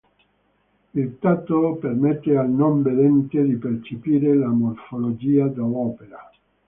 [0.95, 6.31] Il tatto permette al non vedente di percepire la morfologia dell'opera.